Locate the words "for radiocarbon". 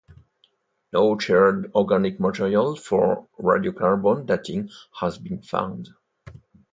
2.75-4.25